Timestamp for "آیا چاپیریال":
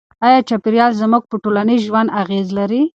0.27-0.91